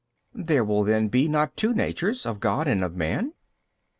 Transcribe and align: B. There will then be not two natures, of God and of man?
B. 0.35 0.41
There 0.41 0.63
will 0.63 0.83
then 0.83 1.09
be 1.09 1.27
not 1.27 1.55
two 1.55 1.75
natures, 1.75 2.25
of 2.25 2.39
God 2.39 2.67
and 2.67 2.83
of 2.83 2.95
man? 2.95 3.33